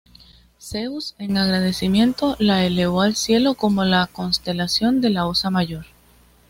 [0.59, 5.85] Zeus, en agradecimiento, la elevó al cielo como la constelación de la Osa Mayor.